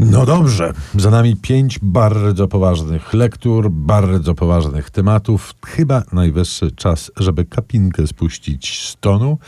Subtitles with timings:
[0.00, 5.54] No dobrze, za nami pięć bardzo poważnych lektur, bardzo poważnych tematów.
[5.66, 9.38] Chyba najwyższy czas, żeby kapinkę spuścić z tonu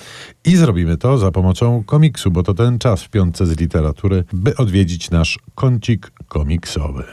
[0.45, 4.57] i zrobimy to za pomocą komiksu, bo to ten czas w piątce z literatury, by
[4.57, 7.05] odwiedzić nasz kącik komiksowy.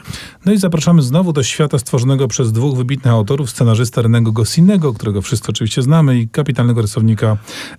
[0.46, 5.22] No i zapraszamy znowu do świata stworzonego przez dwóch wybitnych autorów, scenarzysta Renego Gossinego, którego
[5.22, 7.36] wszyscy oczywiście znamy, i kapitalnego rysownika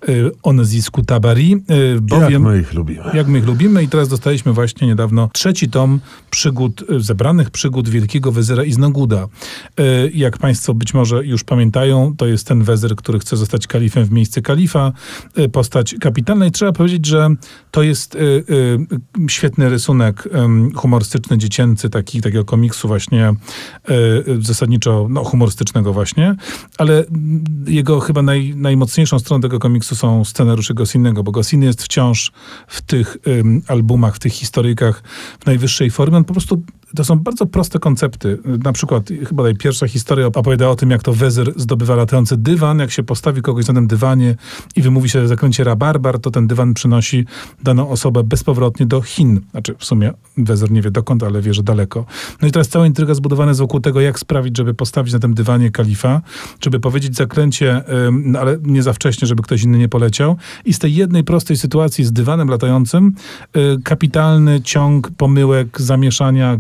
[0.10, 1.64] y, o nazwisku Tabari.
[1.96, 3.04] Y, bowiem, Jak my ich lubimy.
[3.14, 6.00] jak my ich lubimy i teraz dostaliśmy właśnie niedawno trzeci tom
[6.30, 9.28] przygód, y, zebranych przygód Wielkiego Wezyra Iznoguda.
[9.80, 14.06] Y, Jak Państwo być może już pamiętają, to jest ten wezyr, który chce zostać kalifem
[14.06, 14.92] w miejsce kalifa.
[15.40, 17.30] Y, Postać kapitalna i trzeba powiedzieć, że
[17.72, 18.18] to jest
[19.28, 20.30] świetny rysunek
[20.76, 23.34] humorystyczny, dziecięcy, taki, takiego komiksu właśnie
[24.40, 26.36] zasadniczo no, humorystycznego właśnie,
[26.78, 27.04] ale
[27.68, 32.32] jego chyba naj, najmocniejszą stroną tego komiksu są scenariusze Gossinego, bo Goscinny jest wciąż
[32.68, 33.18] w tych
[33.68, 35.04] albumach, w tych historyjkach
[35.40, 36.18] w najwyższej formie.
[36.18, 36.62] On po prostu
[36.96, 38.38] to są bardzo proste koncepty.
[38.64, 42.80] Na przykład chyba najpierwsza historia opowiada o tym, jak to wezyr zdobywa latający dywan.
[42.80, 44.36] Jak się postawi kogoś na tym dywanie
[44.76, 47.26] i wymówi się w zakręcie rabarbar, to ten dywan przynosi
[47.64, 49.42] daną osobę bezpowrotnie do Chin.
[49.52, 52.06] Znaczy w sumie wezyr nie wie dokąd, ale wie, że daleko.
[52.42, 55.34] No i teraz cała intryga zbudowana jest wokół tego, jak sprawić, żeby postawić na tym
[55.34, 56.22] dywanie kalifa,
[56.62, 60.38] żeby powiedzieć zakręcie, ym, no ale nie za wcześnie, żeby ktoś inny nie poleciał.
[60.66, 63.14] I z tej jednej prostej sytuacji z dywanem latającym
[63.58, 66.58] y, kapitalny ciąg pomyłek, zamieszania,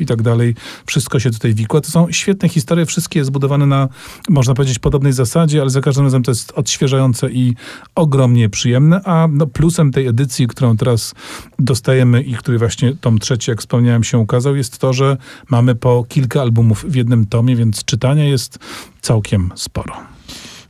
[0.00, 0.54] i tak dalej.
[0.86, 1.80] Wszystko się tutaj wikła.
[1.80, 3.88] To są świetne historie, wszystkie zbudowane na,
[4.28, 7.54] można powiedzieć, podobnej zasadzie, ale za każdym razem to jest odświeżające i
[7.94, 9.00] ogromnie przyjemne.
[9.04, 11.14] A no, plusem tej edycji, którą teraz
[11.58, 15.16] dostajemy i który właśnie tom trzeci, jak wspomniałem, się ukazał, jest to, że
[15.50, 18.58] mamy po kilka albumów w jednym tomie, więc czytania jest
[19.00, 20.19] całkiem sporo.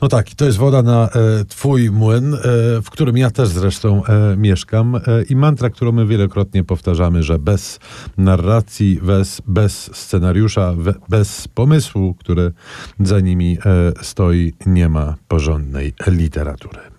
[0.03, 2.39] No tak, i to jest woda na e, twój młyn, e,
[2.83, 4.97] w którym ja też zresztą e, mieszkam.
[4.97, 5.01] E,
[5.31, 7.81] I mantra, którą my wielokrotnie powtarzamy, że bez
[8.19, 12.53] narracji, bez, bez scenariusza, we, bez pomysłu, który
[13.01, 16.91] za nimi e, stoi, nie ma porządnej literatury.